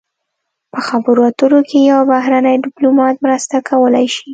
په 0.71 0.79
خبرو 0.87 1.21
اترو 1.29 1.59
کې 1.69 1.77
یو 1.91 2.01
بهرنی 2.11 2.55
ډیپلومات 2.63 3.15
مرسته 3.25 3.55
کولی 3.69 4.05
شي 4.15 4.27